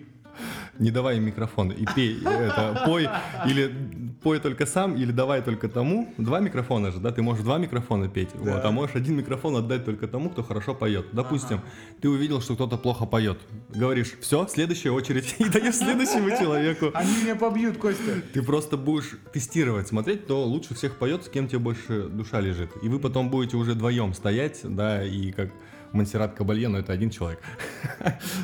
Не 0.80 0.92
давай 0.92 1.18
им 1.18 1.26
микрофон 1.26 1.72
и 1.72 1.86
пей, 1.96 2.22
это, 2.24 2.84
пой, 2.86 3.08
или 3.48 3.74
пой 4.22 4.40
только 4.40 4.66
сам, 4.66 4.96
или 4.96 5.12
давай 5.12 5.42
только 5.42 5.70
тому. 5.70 6.14
Два 6.18 6.40
микрофона 6.40 6.92
же, 6.92 7.00
да, 7.00 7.12
ты 7.12 7.22
можешь 7.22 7.44
два 7.44 7.58
микрофона 7.58 8.10
петь, 8.10 8.30
вот, 8.34 8.64
а 8.64 8.72
можешь 8.72 8.96
один 8.96 9.16
микрофон 9.16 9.56
отдать 9.56 9.86
только 9.86 10.08
тому, 10.08 10.30
кто 10.30 10.44
хорошо 10.44 10.74
поет. 10.74 11.08
Допустим, 11.12 11.62
ты 12.02 12.10
увидел, 12.10 12.42
что 12.42 12.56
кто-то 12.56 12.78
плохо 12.78 13.06
поет. 13.06 13.38
Говоришь, 13.70 14.14
все, 14.20 14.48
следующая 14.48 14.92
очередь, 14.92 15.36
и 15.40 15.50
даешь 15.50 15.76
следующему 15.76 16.30
человеку. 16.40 16.92
они 16.94 17.24
меня 17.24 17.36
побьют, 17.36 17.78
Костя. 17.78 18.22
Ты 18.34 18.42
просто 18.42 18.78
будешь 18.78 19.18
тестировать, 19.34 19.88
смотреть, 19.88 20.24
кто 20.24 20.44
лучше 20.44 20.74
всех 20.76 20.98
поет, 20.98 21.24
с 21.24 21.30
кем 21.30 21.48
тебе 21.48 21.60
больше 21.60 22.04
душа 22.10 22.42
лежит. 22.42 22.72
И 22.82 22.90
вы 22.90 23.00
потом 23.00 23.30
будете 23.30 23.58
уже 23.58 23.72
вдвоем 23.72 24.14
стоять, 24.14 24.60
да, 24.64 25.04
и 25.04 25.32
как 25.32 25.52
Монсеррат 25.92 26.34
Кабалье, 26.34 26.68
но 26.68 26.80
это 26.80 26.94
один 26.94 27.10
человек. 27.10 27.40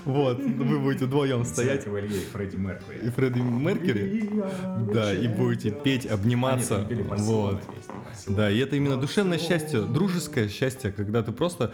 Вот, 0.05 0.39
вы 0.39 0.79
будете 0.79 1.05
вдвоем 1.05 1.45
стоять. 1.45 1.83
Фредди 1.83 2.55
Меркьюри. 2.55 3.07
И 3.07 3.09
Фредди 3.09 3.39
Меркьюри, 3.39 4.29
да, 4.93 5.13
и 5.13 5.27
будете 5.27 5.71
петь, 5.71 6.05
обниматься, 6.05 6.87
вот. 7.17 7.61
Да, 8.27 8.49
и 8.49 8.57
это 8.59 8.75
именно 8.75 8.97
душевное 8.97 9.37
счастье, 9.37 9.81
дружеское 9.81 10.47
счастье, 10.47 10.91
когда 10.91 11.23
ты 11.23 11.31
просто 11.31 11.73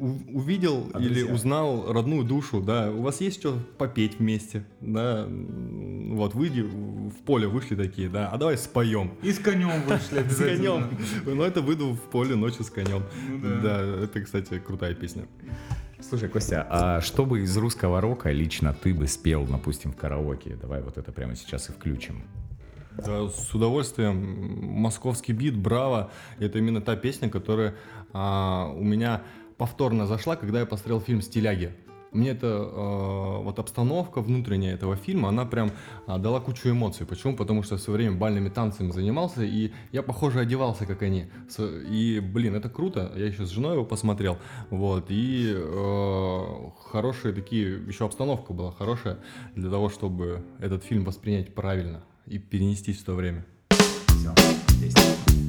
увидел 0.00 0.90
или 0.98 1.22
узнал 1.22 1.92
родную 1.92 2.24
душу, 2.24 2.60
да, 2.60 2.90
у 2.90 3.02
вас 3.02 3.20
есть 3.20 3.40
что 3.40 3.58
попеть 3.76 4.18
вместе, 4.18 4.64
да, 4.80 5.26
вот, 5.28 6.34
выйди 6.34 6.62
в 6.62 7.22
поле, 7.26 7.46
вышли 7.46 7.76
такие, 7.76 8.08
да, 8.08 8.28
а 8.28 8.38
давай 8.38 8.56
споем. 8.56 9.12
И 9.22 9.32
с 9.32 9.38
конем 9.38 9.82
вышли 9.82 10.22
С 10.28 10.36
конем. 10.36 10.88
Ну, 11.24 11.42
это 11.42 11.60
выйду 11.60 11.90
в 11.90 12.00
поле 12.10 12.34
ночью 12.34 12.64
с 12.64 12.70
конем. 12.70 13.04
Ну 13.28 13.60
Да, 13.62 13.80
это, 13.82 14.20
кстати, 14.22 14.58
крутая 14.58 14.94
песня. 14.94 15.26
Слушай, 16.00 16.30
Костя, 16.30 16.66
а 16.70 17.00
что 17.02 17.26
бы 17.26 17.42
из 17.42 17.54
русского 17.56 18.00
рока 18.00 18.30
лично 18.30 18.72
ты 18.74 18.94
бы 18.94 19.06
спел, 19.06 19.44
допустим, 19.44 19.92
в 19.92 19.96
караоке? 19.96 20.56
Давай 20.56 20.82
вот 20.82 20.96
это 20.96 21.12
прямо 21.12 21.36
сейчас 21.36 21.68
и 21.68 21.72
включим. 21.72 22.22
Да, 22.96 23.28
с 23.28 23.54
удовольствием. 23.54 24.80
Московский 24.80 25.32
бит, 25.32 25.56
браво. 25.56 26.10
Это 26.38 26.58
именно 26.58 26.80
та 26.80 26.96
песня, 26.96 27.28
которая 27.28 27.74
а, 28.12 28.72
у 28.74 28.82
меня 28.82 29.22
повторно 29.60 30.06
зашла, 30.06 30.36
когда 30.36 30.60
я 30.60 30.64
посмотрел 30.64 31.00
фильм 31.00 31.20
«Стиляги». 31.20 31.74
Мне 32.12 32.30
эта 32.30 32.46
э, 32.46 33.42
вот 33.44 33.58
обстановка 33.58 34.22
внутренняя 34.22 34.74
этого 34.74 34.96
фильма, 34.96 35.28
она 35.28 35.44
прям 35.44 35.70
а, 36.06 36.18
дала 36.18 36.40
кучу 36.40 36.70
эмоций. 36.70 37.06
Почему? 37.06 37.36
Потому 37.36 37.62
что 37.62 37.74
я 37.74 37.78
все 37.78 37.92
время 37.92 38.16
бальными 38.16 38.48
танцами 38.48 38.90
занимался, 38.90 39.42
и 39.44 39.70
я, 39.92 40.02
похоже, 40.02 40.40
одевался, 40.40 40.86
как 40.86 41.02
они. 41.02 41.26
И, 41.58 42.20
блин, 42.20 42.54
это 42.54 42.70
круто. 42.70 43.12
Я 43.14 43.26
еще 43.26 43.44
с 43.44 43.50
женой 43.50 43.74
его 43.74 43.84
посмотрел. 43.84 44.38
Вот. 44.70 45.06
И 45.10 45.52
э, 45.54 46.70
хорошие 46.90 47.34
такие, 47.34 47.80
еще 47.86 48.06
обстановка 48.06 48.54
была 48.54 48.72
хорошая 48.72 49.18
для 49.54 49.70
того, 49.70 49.90
чтобы 49.90 50.42
этот 50.58 50.84
фильм 50.84 51.04
воспринять 51.04 51.54
правильно 51.54 52.02
и 52.26 52.38
перенестись 52.38 52.98
в 52.98 53.04
то 53.04 53.14
время. 53.14 53.44
Все, 53.68 54.34
песня. 54.80 55.39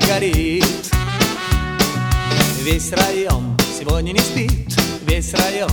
Горит. 0.00 0.64
Весь 2.62 2.92
район 2.92 3.56
сегодня 3.76 4.12
не 4.12 4.20
спит 4.20 4.78
Весь 5.04 5.34
район 5.34 5.71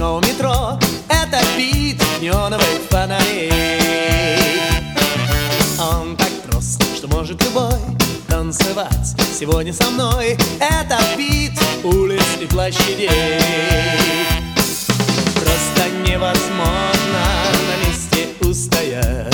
ночного 0.00 0.20
метро 0.26 0.78
Это 1.08 1.38
бит 1.58 2.02
неоновых 2.22 2.64
фонарей. 2.88 3.50
Он 5.78 6.16
так 6.16 6.30
прост, 6.46 6.82
что 6.96 7.06
может 7.08 7.42
любой 7.44 7.78
Танцевать 8.26 9.14
сегодня 9.38 9.74
со 9.74 9.90
мной. 9.90 10.38
Это 10.58 10.98
бит 11.18 11.52
улиц 11.84 12.22
и 12.40 12.46
площадей. 12.46 13.10
Просто 15.34 15.90
невозможно 16.06 17.24
на 17.68 17.86
месте 17.86 18.28
устоять 18.40 19.29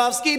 московский 0.00 0.38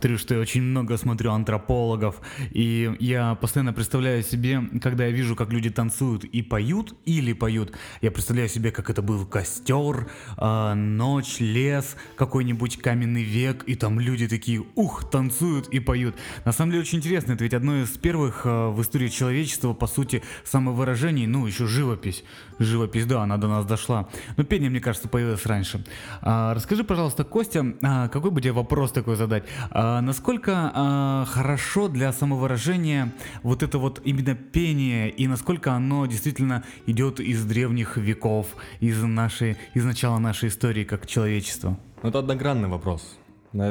повторю, 0.00 0.16
что 0.16 0.32
я 0.32 0.40
очень 0.40 0.62
много 0.62 0.96
смотрю 0.96 1.30
антропологов, 1.32 2.22
и 2.52 2.90
я 3.00 3.34
постоянно 3.34 3.74
представляю 3.74 4.22
себе, 4.22 4.62
когда 4.80 5.04
я 5.04 5.10
вижу, 5.10 5.36
как 5.36 5.52
люди 5.52 5.68
танцуют 5.68 6.24
и 6.24 6.40
поют, 6.40 6.94
или 7.04 7.34
поют, 7.34 7.74
я 8.00 8.10
представляю 8.10 8.48
себе, 8.48 8.70
как 8.70 8.88
это 8.88 9.02
был 9.02 9.26
костер, 9.26 10.08
а, 10.38 10.74
ночь, 10.74 11.36
лес, 11.40 11.96
какой-нибудь 12.16 12.78
каменный 12.78 13.22
век, 13.22 13.64
и 13.66 13.74
там 13.74 14.00
люди 14.00 14.26
такие, 14.26 14.64
ух, 14.74 15.10
танцуют 15.10 15.68
и 15.68 15.80
поют. 15.80 16.14
На 16.46 16.52
самом 16.52 16.70
деле 16.70 16.80
очень 16.80 16.96
интересно, 16.96 17.34
это 17.34 17.44
ведь 17.44 17.52
одно 17.52 17.82
из 17.82 17.90
первых 17.90 18.46
а, 18.46 18.70
в 18.70 18.80
истории 18.80 19.08
человечества, 19.08 19.74
по 19.74 19.86
сути, 19.86 20.22
самовыражений, 20.44 21.26
ну, 21.26 21.46
еще 21.46 21.66
живопись. 21.66 22.24
Живопись, 22.58 23.04
да, 23.04 23.22
она 23.22 23.36
до 23.36 23.48
нас 23.48 23.66
дошла. 23.66 24.08
Но 24.38 24.44
пение, 24.44 24.70
мне 24.70 24.80
кажется, 24.80 25.08
появилось 25.08 25.44
раньше. 25.44 25.84
А, 26.22 26.54
расскажи, 26.54 26.84
пожалуйста, 26.84 27.24
Костя, 27.24 27.74
а, 27.82 28.08
какой 28.08 28.30
бы 28.30 28.40
тебе 28.40 28.52
вопрос 28.52 28.92
такой 28.92 29.16
задать? 29.16 29.44
А, 29.90 30.00
насколько 30.00 30.70
а, 30.72 31.24
хорошо 31.26 31.88
для 31.88 32.12
самовыражения 32.12 33.12
вот 33.42 33.64
это 33.64 33.78
вот 33.78 34.00
именно 34.04 34.36
пение, 34.36 35.10
и 35.10 35.26
насколько 35.26 35.72
оно 35.72 36.06
действительно 36.06 36.62
идет 36.86 37.18
из 37.18 37.44
древних 37.44 37.96
веков, 37.96 38.54
из 38.78 39.02
нашей, 39.02 39.56
из 39.74 39.84
начала 39.84 40.18
нашей 40.18 40.48
истории 40.48 40.84
как 40.84 41.08
человечества? 41.08 41.76
Ну, 42.02 42.08
это 42.08 42.20
одногранный 42.20 42.68
вопрос. 42.68 43.18
На 43.52 43.70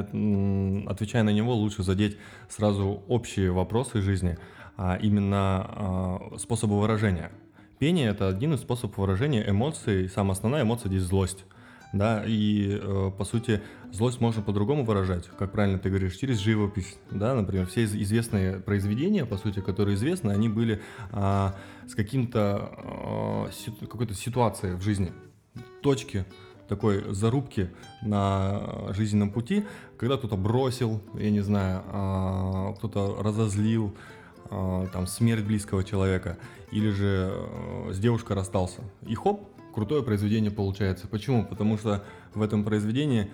отвечая 0.92 1.24
на 1.24 1.30
него, 1.30 1.54
лучше 1.56 1.84
задеть 1.84 2.18
сразу 2.50 3.02
общие 3.08 3.52
вопросы 3.52 4.02
жизни, 4.02 4.38
а 4.76 5.00
именно 5.02 5.38
а, 5.40 6.38
способы 6.38 6.78
выражения. 6.80 7.32
Пение— 7.78 8.10
это 8.12 8.28
один 8.28 8.56
из 8.56 8.60
способов 8.60 8.98
выражения 8.98 9.50
эмоций. 9.50 10.10
Самая 10.10 10.34
основная 10.34 10.64
эмоция 10.64 10.90
здесь— 10.90 11.04
злость. 11.04 11.46
Да, 11.92 12.24
и 12.24 12.80
э, 12.80 13.12
по 13.18 13.24
сути 13.26 13.62
злость 13.92 14.22
можно 14.22 14.44
по-другому 14.44 14.86
выражать, 14.86 15.28
как 15.40 15.52
правильно 15.52 15.80
ты 15.80 15.90
говоришь, 15.90 16.16
через 16.16 16.38
живопись, 16.38 16.98
да, 17.10 17.34
например, 17.34 17.66
все 17.66 17.82
из- 17.84 17.96
известные 17.96 18.60
произведения, 18.60 19.26
по 19.26 19.38
сути, 19.38 19.60
которые 19.60 19.96
известны, 19.96 20.32
они 20.32 20.50
были 20.50 20.82
а, 21.12 21.56
с 21.88 21.96
каким-то 21.96 22.70
а, 22.72 23.50
ситу- 23.52 23.88
какой-то 23.88 24.14
ситуацией 24.14 24.76
в 24.76 24.82
жизни, 24.82 25.12
точки 25.82 26.26
такой 26.68 27.12
зарубки 27.12 27.72
на 28.04 28.94
жизненном 28.94 29.32
пути, 29.32 29.66
когда 29.98 30.18
кто-то 30.18 30.38
бросил, 30.38 31.02
я 31.16 31.32
не 31.32 31.42
знаю, 31.42 31.82
а, 31.88 32.74
кто-то 32.78 33.18
разозлил, 33.20 33.96
а, 34.52 34.86
там 34.94 35.08
смерть 35.08 35.44
близкого 35.44 35.84
человека, 35.84 36.38
или 36.72 36.92
же 36.92 37.32
э, 37.34 37.94
с 37.94 37.98
девушкой 37.98 38.34
расстался. 38.34 38.82
И 39.08 39.16
хоп, 39.16 39.50
крутое 39.80 40.04
произведение 40.04 40.52
получается. 40.52 41.08
Почему? 41.08 41.46
Потому 41.46 41.78
что 41.78 42.04
в 42.34 42.42
этом 42.42 42.66
произведении 42.66 43.32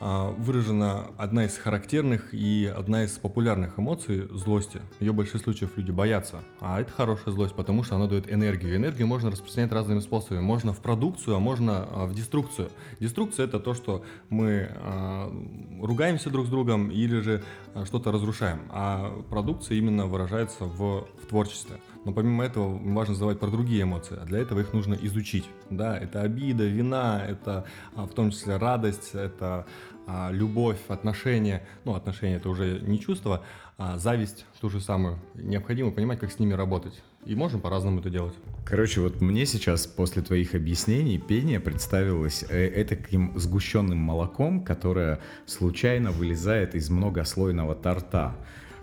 а, 0.00 0.32
выражена 0.32 1.06
одна 1.16 1.46
из 1.46 1.56
характерных 1.56 2.34
и 2.34 2.70
одна 2.76 3.04
из 3.04 3.12
популярных 3.12 3.78
эмоций 3.78 4.28
злости. 4.30 4.82
Ее 5.00 5.12
в 5.12 5.26
случаев 5.26 5.70
люди 5.76 5.90
боятся. 5.90 6.42
А 6.60 6.78
это 6.78 6.92
хорошая 6.92 7.32
злость, 7.32 7.54
потому 7.54 7.84
что 7.84 7.96
она 7.96 8.06
дает 8.06 8.30
энергию. 8.30 8.76
Энергию 8.76 9.06
можно 9.06 9.30
распространять 9.30 9.72
разными 9.72 10.00
способами. 10.00 10.42
Можно 10.42 10.74
в 10.74 10.80
продукцию, 10.80 11.36
а 11.36 11.38
можно 11.38 11.88
а, 11.90 12.04
в 12.04 12.14
деструкцию. 12.14 12.68
Деструкция 13.00 13.46
это 13.46 13.58
то, 13.58 13.72
что 13.72 14.04
мы 14.28 14.68
а, 14.70 15.32
ругаемся 15.80 16.28
друг 16.28 16.48
с 16.48 16.50
другом 16.50 16.90
или 16.90 17.20
же 17.20 17.42
что-то 17.86 18.12
разрушаем. 18.12 18.60
А 18.68 19.22
продукция 19.30 19.78
именно 19.78 20.04
выражается 20.04 20.64
в, 20.64 21.08
в 21.22 21.26
творчестве. 21.30 21.78
Но 22.04 22.12
помимо 22.12 22.44
этого 22.44 22.78
важно 22.78 23.14
задавать 23.14 23.38
про 23.38 23.48
другие 23.48 23.82
эмоции, 23.82 24.18
а 24.20 24.24
для 24.24 24.38
этого 24.38 24.60
их 24.60 24.72
нужно 24.72 24.94
изучить. 24.94 25.44
Да, 25.70 25.98
это 25.98 26.22
обида, 26.22 26.64
вина, 26.64 27.24
это 27.26 27.66
а, 27.94 28.06
в 28.06 28.14
том 28.14 28.30
числе 28.30 28.56
радость, 28.56 29.10
это 29.14 29.66
а, 30.06 30.30
любовь, 30.30 30.78
отношения. 30.88 31.66
Ну, 31.84 31.94
отношения 31.94 32.36
это 32.36 32.48
уже 32.48 32.80
не 32.80 32.98
чувство, 32.98 33.42
а 33.76 33.98
зависть 33.98 34.46
ту 34.60 34.70
же 34.70 34.80
самую. 34.80 35.18
Необходимо 35.34 35.90
понимать, 35.90 36.18
как 36.18 36.32
с 36.32 36.38
ними 36.38 36.54
работать. 36.54 37.02
И 37.26 37.34
можем 37.34 37.60
по-разному 37.60 38.00
это 38.00 38.10
делать. 38.10 38.34
Короче, 38.64 39.00
вот 39.00 39.20
мне 39.20 39.44
сейчас 39.44 39.86
после 39.86 40.22
твоих 40.22 40.54
объяснений 40.54 41.18
пение 41.18 41.60
представилось 41.60 42.44
э, 42.48 42.84
таким 42.84 43.38
сгущенным 43.38 43.98
молоком, 43.98 44.64
которое 44.64 45.20
случайно 45.46 46.10
вылезает 46.10 46.74
из 46.74 46.88
многослойного 46.88 47.74
торта 47.74 48.34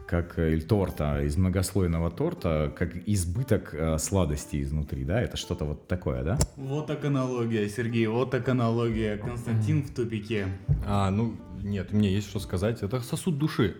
как 0.07 0.37
э, 0.37 0.53
или 0.53 0.61
торта 0.61 1.21
из 1.23 1.37
многослойного 1.37 2.11
торта, 2.11 2.73
как 2.75 2.95
избыток 3.07 3.73
э, 3.73 3.97
сладости 3.97 4.61
изнутри, 4.61 5.03
да? 5.03 5.21
Это 5.21 5.37
что-то 5.37 5.65
вот 5.65 5.87
такое, 5.87 6.23
да? 6.23 6.37
Вот 6.55 6.87
так 6.87 7.03
аналогия, 7.05 7.67
Сергей, 7.69 8.07
вот 8.07 8.31
так 8.31 8.47
аналогия. 8.47 9.17
Константин 9.17 9.83
в 9.83 9.93
тупике. 9.93 10.47
А, 10.85 11.09
ну, 11.09 11.35
нет, 11.61 11.91
мне 11.91 12.13
есть 12.13 12.29
что 12.29 12.39
сказать. 12.39 12.83
Это 12.83 12.99
сосуд 13.01 13.37
души, 13.37 13.77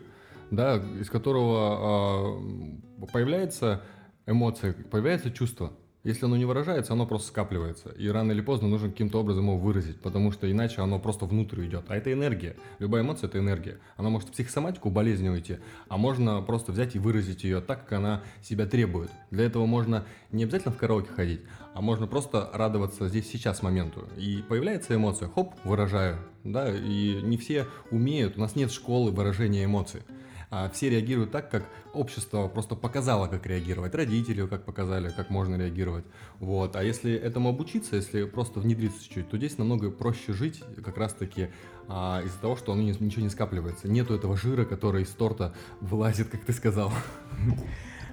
да, 0.52 0.78
из 1.00 1.10
которого 1.10 2.38
а, 2.38 3.08
появляется 3.12 3.84
эмоция, 4.26 4.74
появляется 4.74 5.32
чувство. 5.32 5.74
Если 6.06 6.26
оно 6.26 6.38
не 6.38 6.46
выражается, 6.46 6.94
оно 6.94 7.08
просто 7.08 7.30
скапливается. 7.30 7.90
И 7.90 8.08
рано 8.08 8.32
или 8.32 8.42
поздно 8.42 8.68
нужно 8.68 8.92
каким-то 8.92 9.20
образом 9.20 9.46
его 9.46 9.58
выразить, 9.58 10.00
потому 10.00 10.32
что 10.32 10.50
иначе 10.50 10.82
оно 10.82 11.00
просто 11.00 11.26
внутрь 11.26 11.66
идет. 11.66 11.86
А 11.88 11.96
это 11.96 12.14
энергия. 12.14 12.56
Любая 12.78 13.02
эмоция— 13.02 13.28
это 13.30 13.40
энергия. 13.40 13.80
Она 13.98 14.10
может 14.12 14.30
в 14.30 14.32
психосоматику, 14.34 14.92
болезни 14.92 15.30
уйти, 15.30 15.58
а 15.90 15.98
можно 15.98 16.44
просто 16.44 16.72
взять 16.72 16.96
и 16.96 17.00
выразить 17.00 17.44
ее 17.44 17.60
так, 17.60 17.86
как 17.86 17.94
она 17.94 18.24
себя 18.44 18.68
требует. 18.68 19.10
Для 19.32 19.46
этого 19.46 19.66
можно 19.66 20.06
не 20.32 20.44
обязательно 20.44 20.76
в 20.76 20.78
караоке 20.78 21.10
ходить, 21.12 21.42
а 21.74 21.82
можно 21.82 22.06
просто 22.06 22.52
радоваться 22.54 23.08
здесь 23.08 23.28
сейчас 23.28 23.64
моменту. 23.64 24.08
И 24.16 24.44
появляется 24.48 24.94
эмоция, 24.94 25.28
хоп, 25.28 25.56
выражаю. 25.64 26.20
Да, 26.44 26.72
и 26.72 27.20
не 27.24 27.38
все 27.38 27.66
умеют, 27.90 28.38
у 28.38 28.42
нас 28.42 28.56
нет 28.56 28.72
школы 28.72 29.10
выражения 29.10 29.66
эмоций. 29.66 30.04
А 30.50 30.70
все 30.70 30.90
реагируют 30.90 31.32
так, 31.32 31.50
как 31.50 31.66
общество 31.94 32.48
просто 32.48 32.76
показало, 32.76 33.28
как 33.28 33.46
реагировать. 33.46 33.96
Родители 33.96 34.46
как 34.48 34.66
показали, 34.66 35.10
как 35.10 35.30
можно 35.30 35.56
реагировать. 35.56 36.06
Вот. 36.40 36.76
А 36.76 36.84
если 36.84 37.14
этому 37.14 37.50
обучиться, 37.50 37.96
если 37.96 38.24
просто 38.26 38.60
внедриться 38.60 39.04
чуть-чуть, 39.04 39.30
то 39.30 39.38
здесь 39.38 39.58
намного 39.58 39.92
проще 39.92 40.34
жить 40.34 40.64
как 40.84 40.98
раз-таки 40.98 41.50
а, 41.88 42.22
из-за 42.24 42.40
того, 42.40 42.56
что 42.56 42.74
оно 42.74 42.82
ничего 42.82 43.22
не 43.22 43.30
скапливается. 43.30 43.88
Нету 43.88 44.14
этого 44.14 44.38
жира, 44.38 44.66
который 44.66 45.04
из 45.04 45.10
торта 45.10 45.54
вылазит, 45.82 46.30
как 46.30 46.44
ты 46.46 46.54
сказал. 46.54 46.92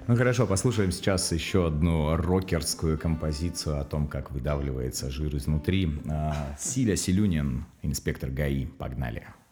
Ну 0.05 0.17
хорошо, 0.17 0.45
послушаем 0.45 0.91
сейчас 0.91 1.31
еще 1.31 1.67
одну 1.67 2.17
рокерскую 2.17 2.99
композицию 2.99 3.79
о 3.79 3.85
том, 3.85 4.09
как 4.09 4.31
выдавливается 4.31 5.09
жир 5.09 5.33
изнутри. 5.37 5.89
А, 6.09 6.57
Силя 6.59 6.97
Силюнин, 6.97 7.65
инспектор 7.83 8.29
ГАИ. 8.29 8.65
Погнали. 8.65 9.23
Инспектор 9.23 9.42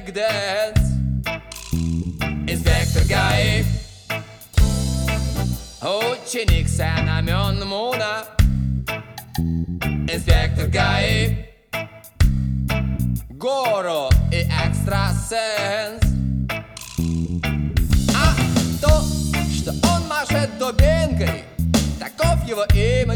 пляшет 0.00 0.06
брейк-дэнс 0.06 0.80
Инспектор 2.50 3.04
ГАИ 3.04 3.64
Ученик 5.82 6.68
Сан 6.68 7.20
Мён 7.22 7.73
Муна 7.73 8.24
Инспектор 10.08 10.66
ГАИ 10.68 11.46
Гуру 13.30 14.10
и 14.30 14.46
экстрасенс. 14.66 16.02
А 18.14 18.34
то, 18.82 19.02
что 19.54 19.72
он 19.88 20.08
машет 20.08 20.50
дубинкой 20.58 21.44
Таков 21.98 22.46
его 22.46 22.64
имидж 22.74 23.09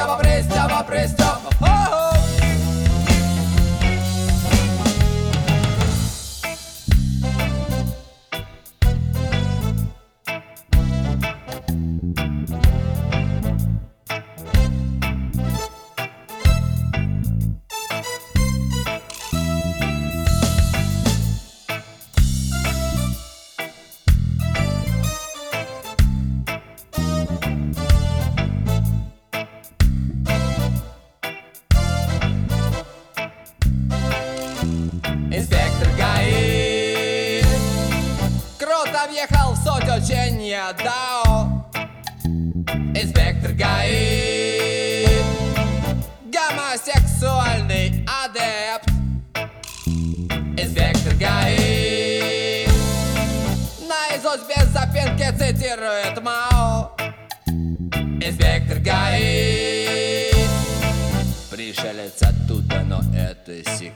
prestava, 0.00 0.16
prestava, 0.16 0.84
prestava. 0.84 1.29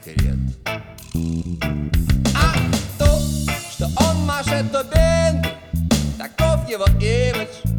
Секрет. 0.03 0.37
А 2.35 2.53
то, 2.97 3.19
что 3.71 3.85
он 4.03 4.25
машет 4.25 4.71
дубинкой 4.71 5.53
Таков 6.17 6.69
его 6.69 6.85
имидж 6.99 7.74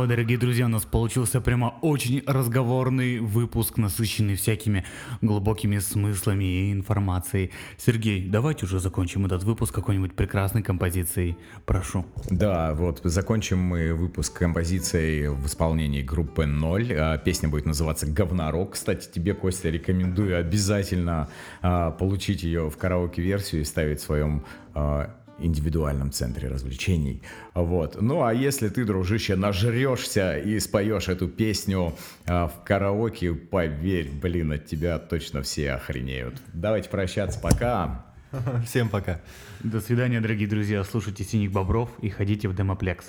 О, 0.00 0.06
дорогие 0.06 0.38
друзья, 0.38 0.64
у 0.64 0.68
нас 0.68 0.86
получился 0.86 1.42
прямо 1.42 1.74
очень 1.82 2.22
разговорный 2.26 3.18
выпуск, 3.18 3.76
насыщенный 3.76 4.34
всякими 4.34 4.86
глубокими 5.20 5.78
смыслами 5.78 6.44
и 6.44 6.72
информацией. 6.72 7.50
Сергей, 7.76 8.26
давайте 8.26 8.64
уже 8.64 8.80
закончим 8.80 9.26
этот 9.26 9.42
выпуск 9.44 9.74
какой-нибудь 9.74 10.14
прекрасной 10.14 10.62
композицией. 10.62 11.36
Прошу. 11.66 12.06
Да, 12.30 12.72
вот 12.72 13.02
закончим 13.04 13.58
мы 13.58 13.92
выпуск 13.92 14.38
композицией 14.38 15.28
в 15.28 15.44
исполнении 15.44 16.00
группы 16.00 16.46
«Ноль». 16.46 16.94
А, 16.94 17.18
Песня 17.18 17.50
будет 17.50 17.66
называться 17.66 18.06
«Говнорок». 18.06 18.72
Кстати, 18.72 19.06
тебе, 19.12 19.34
Костя, 19.34 19.68
рекомендую 19.68 20.38
обязательно 20.38 21.28
а, 21.60 21.90
получить 21.90 22.42
ее 22.42 22.70
в 22.70 22.76
караоке-версию 22.78 23.60
и 23.60 23.64
ставить 23.64 24.00
в 24.00 24.04
своем 24.04 24.46
а, 24.72 25.14
индивидуальном 25.40 26.12
центре 26.12 26.48
развлечений. 26.48 27.22
Вот. 27.54 28.00
Ну 28.00 28.22
а 28.22 28.32
если 28.32 28.68
ты, 28.68 28.84
дружище, 28.84 29.36
нажрешься 29.36 30.38
и 30.38 30.58
споешь 30.60 31.08
эту 31.08 31.28
песню 31.28 31.94
а, 32.26 32.48
в 32.48 32.64
караоке, 32.64 33.32
поверь, 33.34 34.10
блин, 34.10 34.52
от 34.52 34.66
тебя 34.66 34.98
точно 34.98 35.42
все 35.42 35.72
охренеют. 35.72 36.34
Давайте 36.52 36.88
прощаться, 36.88 37.40
пока. 37.40 38.06
Всем 38.66 38.88
пока. 38.88 39.20
До 39.60 39.80
свидания, 39.80 40.20
дорогие 40.20 40.48
друзья. 40.48 40.84
Слушайте 40.84 41.24
«Синих 41.24 41.50
бобров» 41.52 41.90
и 42.00 42.08
ходите 42.10 42.48
в 42.48 42.54
Демоплекс. 42.54 43.06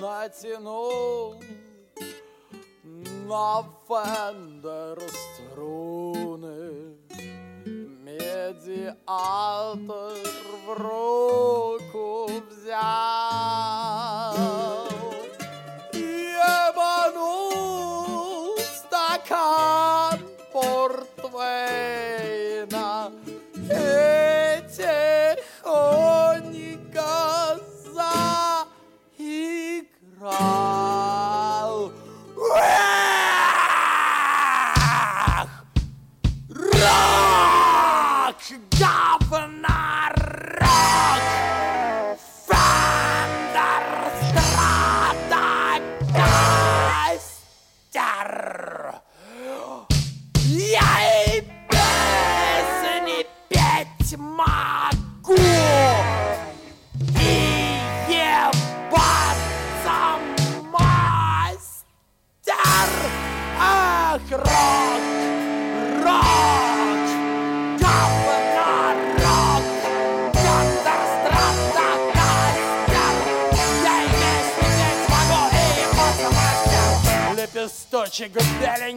натянул 0.00 1.42
на 3.28 3.64
фендер 3.86 4.98
струны 5.10 6.96
медиатор 8.46 10.14
в 10.66 10.72
руку 10.78 12.30
взял 12.48 13.96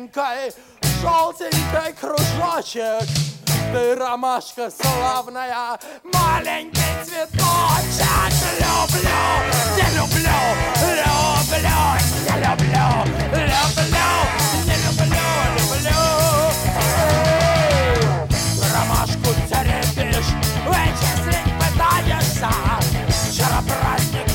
беленькой, 0.10 0.54
желтенький 1.02 1.94
кружочек. 2.00 3.08
Ты 3.72 3.96
ромашка 3.96 4.72
славная, 4.72 5.80
маленький 6.04 6.80
цветочек. 7.06 8.34
Люблю, 8.60 9.22
не 9.76 9.88
люблю, 9.96 10.40
люблю, 10.82 11.80
не 12.26 12.36
люблю, 12.44 12.88
люблю, 13.36 14.10
не 14.66 14.76
люблю, 14.86 15.28
люблю. 15.56 16.02
Ромашку 18.74 19.30
теребишь, 19.48 20.34
вычислить 20.66 21.50
пытаешься 21.60 22.52
Вчера 23.30 23.60
праздник 23.62 24.29